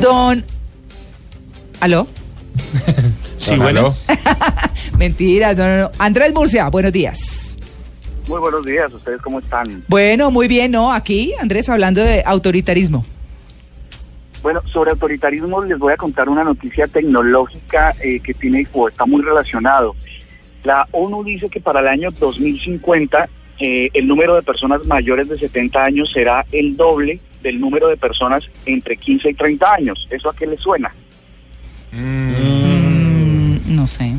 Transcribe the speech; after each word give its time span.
Don. 0.00 0.44
¿Aló? 1.80 2.06
Sí, 3.36 3.56
bueno. 3.56 3.90
Mentira, 4.98 5.52
no, 5.52 5.66
no, 5.66 5.76
no. 5.76 5.90
Andrés 5.98 6.32
Murcia, 6.32 6.70
buenos 6.70 6.92
días. 6.92 7.58
Muy 8.26 8.40
buenos 8.40 8.64
días, 8.64 8.90
¿ustedes 8.90 9.20
cómo 9.20 9.40
están? 9.40 9.84
Bueno, 9.86 10.30
muy 10.30 10.48
bien, 10.48 10.70
¿no? 10.70 10.90
Aquí, 10.90 11.34
Andrés, 11.38 11.68
hablando 11.68 12.02
de 12.02 12.22
autoritarismo. 12.24 13.04
Bueno, 14.42 14.62
sobre 14.72 14.92
autoritarismo 14.92 15.62
les 15.62 15.78
voy 15.78 15.92
a 15.92 15.98
contar 15.98 16.30
una 16.30 16.42
noticia 16.42 16.86
tecnológica 16.86 17.94
eh, 18.02 18.20
que 18.20 18.32
tiene 18.32 18.66
o 18.72 18.88
está 18.88 19.04
muy 19.04 19.20
relacionado. 19.20 19.94
La 20.62 20.88
ONU 20.92 21.22
dice 21.22 21.50
que 21.50 21.60
para 21.60 21.80
el 21.80 21.88
año 21.88 22.08
2050 22.18 23.28
eh, 23.58 23.88
el 23.94 24.06
número 24.06 24.34
de 24.34 24.42
personas 24.42 24.84
mayores 24.84 25.28
de 25.28 25.38
70 25.38 25.84
años 25.84 26.10
será 26.12 26.44
el 26.52 26.76
doble 26.76 27.20
del 27.42 27.60
número 27.60 27.88
de 27.88 27.96
personas 27.96 28.44
entre 28.66 28.96
15 28.96 29.30
y 29.30 29.34
30 29.34 29.74
años. 29.74 30.08
¿Eso 30.10 30.30
a 30.30 30.34
qué 30.34 30.46
le 30.46 30.56
suena? 30.56 30.92
Mm, 31.92 33.74
no 33.76 33.86
sé. 33.86 34.14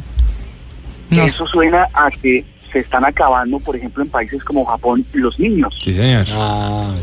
No 1.09 1.23
Eso 1.23 1.45
suena 1.48 1.88
a 1.94 2.09
que 2.11 2.45
se 2.71 2.80
están 2.80 3.05
acabando, 3.05 3.59
por 3.59 3.75
ejemplo, 3.75 4.03
en 4.03 4.09
países 4.09 4.44
como 4.44 4.66
Japón, 4.66 5.05
los 5.13 5.39
niños. 5.39 5.80
Sí, 5.81 5.94
señor. 5.94 6.25
Ah, 6.31 6.94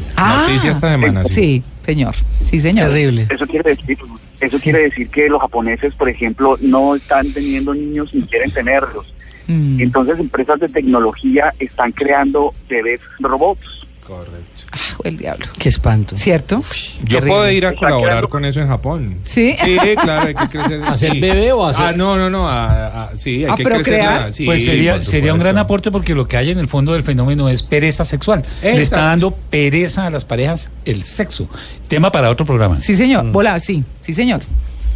Noticia 0.47 0.71
esta 0.71 0.91
semana, 0.91 1.25
sí. 1.25 1.33
Sí, 1.33 1.63
señor. 1.83 2.15
Sí, 2.45 2.61
señor. 2.61 2.89
Terrible. 2.89 3.27
Eso 3.31 3.47
quiere 3.47 3.71
decir, 3.71 3.99
eso 4.41 4.59
quiere 4.59 4.83
decir 4.83 5.09
que 5.09 5.29
los 5.29 5.41
japoneses, 5.41 5.95
por 5.95 6.09
ejemplo, 6.09 6.59
no 6.61 6.95
están 6.95 7.33
teniendo 7.33 7.73
niños 7.75 8.13
ni 8.13 8.23
quieren 8.23 8.51
tenerlos. 8.51 9.13
Mm. 9.47 9.81
Entonces, 9.81 10.19
empresas 10.19 10.61
de 10.61 10.69
tecnología 10.69 11.53
están 11.59 11.93
creando 11.93 12.53
bebés 12.69 13.01
robots. 13.21 13.67
Correcto. 14.07 14.39
Ah, 14.73 14.79
el 15.05 15.17
diablo. 15.17 15.47
Qué 15.59 15.69
espanto. 15.69 16.17
¿Cierto? 16.19 16.63
Yo 17.05 17.19
Terrible. 17.19 17.31
puedo 17.31 17.51
ir 17.51 17.67
a 17.67 17.75
colaborar 17.75 18.09
creando- 18.15 18.29
con 18.31 18.45
eso 18.45 18.61
en 18.61 18.67
Japón. 18.69 19.17
¿Sí? 19.23 19.55
Sí, 19.63 19.77
claro, 20.01 20.27
hay 20.29 20.35
que 20.35 20.49
crecer. 20.49 20.83
¿Hacer 20.87 21.13
sí. 21.13 21.21
bebé 21.21 21.53
o 21.53 21.65
hacer- 21.65 21.87
Ah, 21.89 21.93
no, 21.93 22.17
no, 22.19 22.29
no. 22.29 22.49
a- 22.49 23.05
a- 23.11 23.17
sí, 23.17 23.45
hay 23.45 23.51
¿A 23.51 23.55
que 23.57 23.63
crecer. 23.65 23.83
procrear? 23.85 24.21
la- 24.23 24.33
sí, 24.33 24.45
pues 24.45 24.65
sería, 24.65 25.03
sería 25.05 25.33
un 25.33 25.39
gran 25.39 25.57
aporte 25.57 25.91
porque 25.93 26.15
lo 26.15 26.27
que 26.27 26.37
hay 26.37 26.51
en 26.51 26.59
el 26.59 26.67
fondo 26.69 26.95
del 26.95 27.05
fenómeno 27.05 27.49
es 27.49 27.63
pereza 27.63 28.05
sexual. 28.05 28.45
Le 28.63 28.81
está 28.83 29.03
dando 29.03 29.31
pereza 29.31 30.07
a 30.07 30.11
las 30.11 30.25
parejas 30.25 30.71
el 30.85 31.05
sexo. 31.05 31.49
Tema 31.87 32.11
para 32.11 32.29
otro 32.31 32.45
programa. 32.45 32.81
Sí, 32.81 32.97
señor. 32.97 33.27
Hola, 33.33 33.61
sí. 33.61 33.85
Sí, 34.01 34.13
señor. 34.15 34.41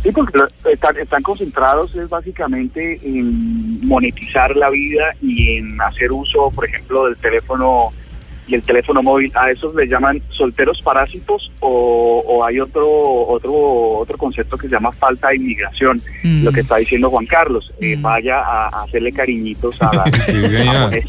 Sí, 0.06 0.12
porque 0.12 0.38
están, 0.72 0.96
están 0.98 1.22
concentrados 1.24 1.92
es 1.96 2.08
básicamente 2.08 2.96
en 3.02 3.84
monetizar 3.84 4.54
la 4.54 4.70
vida 4.70 5.02
y 5.20 5.56
en 5.56 5.80
hacer 5.80 6.12
uso, 6.12 6.48
por 6.54 6.64
ejemplo, 6.64 7.06
del 7.06 7.16
teléfono 7.16 7.92
y 8.46 8.54
el 8.54 8.62
teléfono 8.62 9.02
móvil. 9.02 9.32
A 9.34 9.50
esos 9.50 9.74
les 9.74 9.90
llaman 9.90 10.22
solteros 10.28 10.80
parásitos 10.80 11.50
o, 11.58 12.22
o 12.24 12.44
hay 12.44 12.60
otro 12.60 12.86
otro 12.88 13.52
otro 13.98 14.16
concepto 14.16 14.56
que 14.56 14.68
se 14.68 14.74
llama 14.74 14.92
falta 14.92 15.30
de 15.30 15.36
inmigración. 15.38 16.00
Mm. 16.22 16.44
Lo 16.44 16.52
que 16.52 16.60
está 16.60 16.76
diciendo 16.76 17.10
Juan 17.10 17.26
Carlos, 17.26 17.74
eh, 17.80 17.96
Mm. 17.96 18.02
vaya 18.02 18.38
a, 18.38 18.68
a 18.68 18.82
hacerle 18.84 19.10
cariñitos 19.10 19.82
a 19.82 19.92
la 19.92 20.04
Sí. 20.92 21.00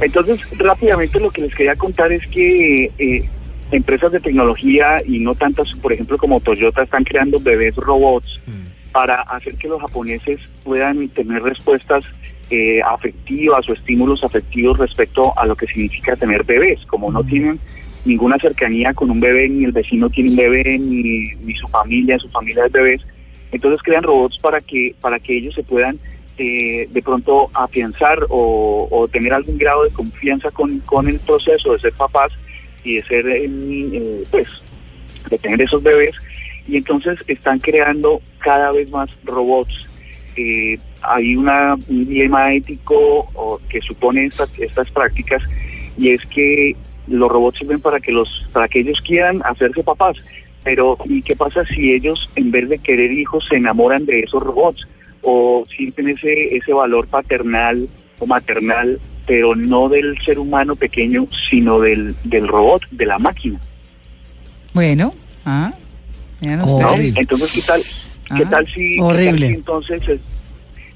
Entonces, 0.00 0.40
rápidamente 0.58 1.20
lo 1.20 1.30
que 1.30 1.42
les 1.42 1.54
quería 1.54 1.76
contar 1.76 2.10
es 2.12 2.26
que 2.28 2.90
eh, 2.98 3.28
empresas 3.70 4.12
de 4.12 4.20
tecnología 4.20 5.02
y 5.04 5.18
no 5.18 5.34
tantas, 5.34 5.72
por 5.74 5.92
ejemplo, 5.92 6.18
como 6.18 6.40
Toyota, 6.40 6.82
están 6.82 7.04
creando 7.04 7.40
bebés 7.40 7.74
robots 7.76 8.40
para 8.92 9.22
hacer 9.22 9.56
que 9.56 9.68
los 9.68 9.80
japoneses 9.80 10.38
puedan 10.62 11.08
tener 11.08 11.42
respuestas 11.42 12.04
eh, 12.50 12.80
afectivas 12.82 13.68
o 13.68 13.72
estímulos 13.72 14.22
afectivos 14.22 14.78
respecto 14.78 15.36
a 15.36 15.46
lo 15.46 15.56
que 15.56 15.66
significa 15.66 16.14
tener 16.14 16.44
bebés. 16.44 16.84
Como 16.86 17.10
no 17.10 17.24
tienen 17.24 17.58
ninguna 18.04 18.38
cercanía 18.38 18.94
con 18.94 19.10
un 19.10 19.18
bebé, 19.18 19.48
ni 19.48 19.64
el 19.64 19.72
vecino 19.72 20.10
tiene 20.10 20.30
un 20.30 20.36
bebé, 20.36 20.78
ni, 20.78 21.30
ni 21.44 21.54
su 21.54 21.66
familia, 21.68 22.18
su 22.18 22.28
familia 22.28 22.66
es 22.66 22.72
bebés, 22.72 23.00
entonces 23.50 23.82
crean 23.82 24.02
robots 24.02 24.38
para 24.38 24.60
que, 24.60 24.94
para 25.00 25.18
que 25.18 25.38
ellos 25.38 25.54
se 25.54 25.62
puedan 25.62 25.98
eh, 26.36 26.88
de 26.90 27.02
pronto 27.02 27.50
afianzar 27.54 28.18
o, 28.28 28.88
o 28.90 29.08
tener 29.08 29.32
algún 29.32 29.56
grado 29.56 29.84
de 29.84 29.90
confianza 29.90 30.50
con, 30.50 30.80
con 30.80 31.08
el 31.08 31.20
proceso 31.20 31.72
de 31.72 31.78
ser 31.78 31.92
papás 31.92 32.32
y 32.84 32.96
de 32.96 33.02
ser, 33.04 33.26
eh, 33.28 34.24
pues, 34.30 34.48
de 35.30 35.38
tener 35.38 35.62
esos 35.62 35.82
bebés. 35.82 36.14
Y 36.68 36.76
entonces 36.76 37.18
están 37.26 37.58
creando 37.58 38.20
cada 38.38 38.72
vez 38.72 38.88
más 38.90 39.10
robots. 39.24 39.86
Eh, 40.36 40.78
hay 41.02 41.36
una, 41.36 41.74
un 41.74 42.06
dilema 42.06 42.52
ético 42.54 43.60
que 43.68 43.80
supone 43.80 44.26
estas, 44.26 44.50
estas 44.58 44.90
prácticas 44.90 45.42
y 45.96 46.10
es 46.10 46.24
que 46.26 46.76
los 47.06 47.30
robots 47.30 47.58
sirven 47.58 47.80
para 47.80 48.00
que 48.00 48.12
los 48.12 48.48
para 48.52 48.68
que 48.68 48.80
ellos 48.80 49.00
quieran 49.02 49.42
hacerse 49.44 49.82
papás 49.82 50.16
pero 50.64 50.96
¿y 51.04 51.22
qué 51.22 51.36
pasa 51.36 51.64
si 51.66 51.92
ellos 51.92 52.30
en 52.36 52.50
vez 52.50 52.68
de 52.68 52.78
querer 52.78 53.12
hijos 53.12 53.44
se 53.48 53.56
enamoran 53.56 54.06
de 54.06 54.20
esos 54.20 54.42
robots 54.42 54.88
o 55.22 55.64
sienten 55.76 56.08
ese 56.08 56.56
ese 56.56 56.72
valor 56.72 57.06
paternal 57.06 57.88
o 58.18 58.26
maternal 58.26 58.98
pero 59.26 59.54
no 59.54 59.88
del 59.88 60.16
ser 60.24 60.38
humano 60.38 60.76
pequeño 60.76 61.26
sino 61.50 61.80
del, 61.80 62.14
del 62.24 62.46
robot 62.48 62.82
de 62.90 63.06
la 63.06 63.18
máquina 63.18 63.58
Bueno. 64.72 65.14
Ah. 65.44 65.72
Oh, 66.62 66.80
¿no? 66.80 66.94
entonces 66.96 67.52
qué 67.52 67.62
tal 67.62 67.80
qué 68.36 68.44
Ah, 68.44 68.50
tal 68.50 68.66
si 68.66 68.96
qué 68.96 69.24
tal 69.26 69.38
si 69.38 69.44
entonces 69.44 70.08
eh, 70.08 70.20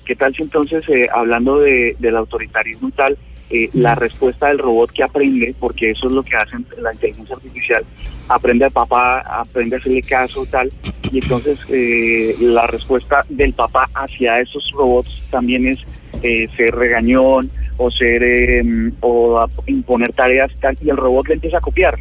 qué 0.04 0.16
tal 0.16 0.34
si 0.34 0.42
entonces 0.42 0.88
eh, 0.88 1.08
hablando 1.12 1.58
de, 1.60 1.96
del 1.98 2.16
autoritarismo 2.16 2.88
y 2.88 2.92
tal 2.92 3.18
eh, 3.50 3.70
la 3.72 3.94
respuesta 3.94 4.48
del 4.48 4.58
robot 4.58 4.90
que 4.92 5.02
aprende 5.02 5.54
porque 5.58 5.90
eso 5.90 6.06
es 6.08 6.12
lo 6.12 6.22
que 6.22 6.36
hacen 6.36 6.66
la 6.82 6.92
inteligencia 6.92 7.34
artificial 7.36 7.82
aprende 8.28 8.66
al 8.66 8.72
papá 8.72 9.20
aprende 9.20 9.76
a 9.76 9.78
hacerle 9.78 10.02
caso 10.02 10.44
tal 10.46 10.70
y 11.10 11.18
entonces 11.18 11.58
eh, 11.70 12.34
la 12.40 12.66
respuesta 12.66 13.24
del 13.28 13.54
papá 13.54 13.88
hacia 13.94 14.40
esos 14.40 14.70
robots 14.74 15.22
también 15.30 15.66
es 15.66 15.78
eh, 16.22 16.48
ser 16.56 16.74
regañón 16.74 17.50
o 17.78 17.90
ser 17.90 18.22
eh, 18.22 18.90
o 19.00 19.38
a- 19.38 19.48
imponer 19.66 20.12
tareas 20.12 20.50
tal 20.60 20.76
y 20.84 20.90
el 20.90 20.96
robot 20.98 21.28
le 21.28 21.34
empieza 21.34 21.56
a 21.58 21.60
copiar 21.60 21.98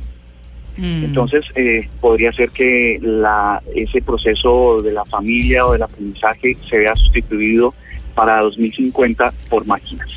Mm. 0.80 1.06
entonces, 1.06 1.44
eh, 1.56 1.90
podría 2.00 2.32
ser 2.34 2.50
que 2.52 3.00
la, 3.02 3.60
ese 3.74 4.00
proceso 4.04 4.80
de 4.84 4.92
la 4.92 5.04
familia 5.06 5.66
o 5.66 5.72
del 5.74 5.82
aprendizaje 5.82 6.56
se 6.70 6.78
vea 6.78 6.96
sustituido 6.96 7.74
para 8.14 8.42
2050 8.42 9.34
por 9.50 9.66
máquinas. 9.66 10.08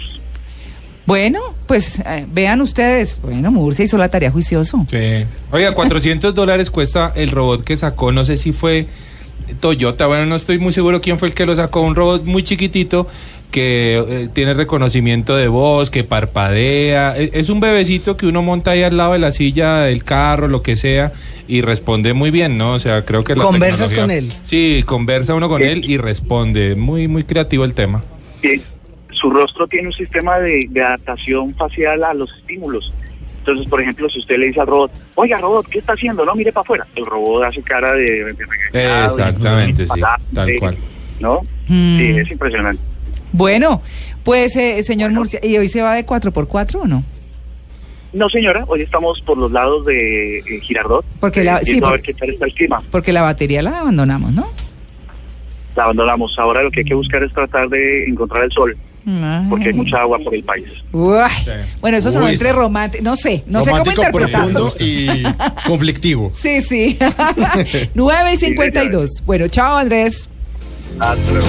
Bueno, 1.07 1.41
pues 1.67 1.99
eh, 2.01 2.27
vean 2.31 2.61
ustedes. 2.61 3.19
Bueno, 3.23 3.51
Murcia 3.51 3.85
hizo 3.87 3.97
la 3.97 4.11
tarea 4.11 4.31
juicioso. 4.31 4.87
Sí. 4.91 5.25
Oiga, 5.51 5.73
400 5.75 6.35
dólares 6.35 6.71
cuesta 6.71 7.13
el 7.17 7.31
robot 7.31 7.65
que 7.65 7.77
sacó, 7.79 8.13
no 8.13 8.23
sé 8.25 8.37
si 8.37 8.53
fue 8.53 8.87
Toyota, 9.61 10.07
bueno, 10.07 10.27
no 10.27 10.37
estoy 10.37 10.59
muy 10.59 10.73
seguro 10.73 11.01
quién 11.01 11.19
fue 11.19 11.29
el 11.29 11.35
que 11.35 11.47
lo 11.47 11.55
sacó, 11.57 11.81
un 11.83 11.95
robot 11.95 12.25
muy 12.25 12.43
chiquitito 12.43 13.07
que 13.51 13.99
eh, 13.99 14.29
tiene 14.33 14.55
reconocimiento 14.55 15.35
de 15.35 15.49
voz, 15.49 15.91
que 15.91 16.05
parpadea, 16.05 17.19
E- 17.19 17.31
es 17.35 17.49
un 17.49 17.59
bebecito 17.59 18.17
que 18.17 18.27
uno 18.27 18.43
monta 18.43 18.71
ahí 18.73 18.83
al 18.85 18.97
lado 18.97 19.15
de 19.15 19.19
la 19.19 19.33
silla 19.33 19.81
del 19.83 20.05
carro, 20.05 20.47
lo 20.47 20.63
que 20.63 20.77
sea, 20.77 21.13
y 21.49 21.61
responde 21.63 22.13
muy 22.13 22.31
bien, 22.31 22.57
¿no? 22.57 22.73
O 22.75 22.79
sea, 22.79 23.05
creo 23.05 23.25
que 23.25 23.35
la 23.35 23.43
¿Conversas 23.43 23.93
con 23.93 24.11
él? 24.11 24.33
Sí, 24.45 24.85
conversa 24.87 25.35
uno 25.35 25.49
con 25.49 25.63
él 25.63 25.85
y 25.85 25.97
responde, 25.97 26.77
muy, 26.77 27.09
muy 27.09 27.25
creativo 27.25 27.65
el 27.65 27.75
tema. 27.75 28.05
Eh, 28.43 28.61
su 29.11 29.31
rostro 29.31 29.67
tiene 29.67 29.89
un 29.89 29.95
sistema 29.95 30.39
de, 30.39 30.67
de 30.71 30.83
adaptación 30.83 31.53
facial 31.57 32.05
a 32.05 32.15
los 32.15 32.33
estímulos. 32.39 32.93
Entonces, 33.41 33.67
por 33.69 33.81
ejemplo, 33.81 34.09
si 34.09 34.19
usted 34.21 34.39
le 34.39 34.47
dice 34.47 34.61
al 34.61 34.67
robot, 34.67 34.93
oiga, 35.15 35.39
robot, 35.39 35.67
¿qué 35.69 35.79
está 35.79 35.95
haciendo? 35.95 36.25
No, 36.25 36.35
mire 36.35 36.53
para 36.53 36.63
afuera. 36.63 36.87
El 36.95 37.07
robot 37.07 37.45
hace 37.45 37.63
cara 37.63 37.93
de... 37.95 38.35
de 38.73 39.05
Exactamente, 39.05 39.87
sí, 39.87 40.01
tal 40.35 40.51
cual. 40.59 40.77
¿No? 41.21 41.41
Mm. 41.69 41.99
Sí, 41.99 42.05
es 42.19 42.31
impresionante. 42.31 42.83
Bueno, 43.33 43.81
pues, 44.25 44.55
eh, 44.57 44.83
señor 44.85 45.09
Bueno. 45.11 45.21
Murcia, 45.21 45.41
¿y 45.43 45.57
hoy 45.57 45.69
se 45.69 45.81
va 45.83 45.95
de 45.95 46.05
4x4 46.07 46.75
o 46.83 46.87
no? 46.87 47.03
No, 48.13 48.29
señora, 48.29 48.65
hoy 48.67 48.83
estamos 48.83 49.21
por 49.23 49.39
los 49.39 49.53
lados 49.53 49.87
de 49.87 50.39
eh, 50.39 50.43
Girardot. 50.63 51.05
Porque 51.21 51.45
la- 51.45 51.59
eh, 51.59 51.65
sí, 51.65 51.79
a 51.79 51.81
por- 51.81 51.93
ver 51.93 52.03
qué 52.03 52.13
tal 52.15 52.31
está 52.31 52.45
el 52.47 52.55
clima. 52.55 52.83
Porque 52.91 53.13
la 53.13 53.23
batería 53.23 53.63
la 53.63 53.81
abandonamos, 53.81 54.33
¿no? 54.33 54.49
La 55.77 55.85
abandonamos. 55.85 56.37
Ahora 56.39 56.63
lo 56.65 56.71
que 56.71 56.81
hay 56.81 56.87
que 56.87 56.95
buscar 56.95 57.23
es 57.23 57.33
tratar 57.33 57.69
de 57.69 58.05
encontrar 58.07 58.45
el 58.45 58.51
sol, 58.53 58.77
porque 59.49 59.65
hay 59.67 59.71
Ay. 59.71 59.77
mucha 59.77 59.99
agua 59.99 60.19
por 60.19 60.35
el 60.35 60.43
país. 60.45 60.67
Sí. 60.93 61.51
Bueno, 61.81 61.97
eso 61.99 62.11
son 62.11 62.23
Uy. 62.25 62.33
entre 62.33 62.53
romántico, 62.53 63.03
no 63.05 63.17
sé, 63.17 63.43
no 63.47 63.63
sé 63.63 63.71
cómo 63.71 63.91
interpretarlo. 63.91 64.69
profundo 64.71 64.85
y 64.85 65.23
conflictivo. 65.67 66.33
Sí, 66.35 66.63
sí. 66.63 66.99
9 67.95 68.33
y 68.33 68.37
52. 68.37 69.11
Bueno, 69.27 69.49
chao 69.49 69.77
Andrés. 69.79 70.29
Hasta 70.99 71.31
luego. 71.33 71.47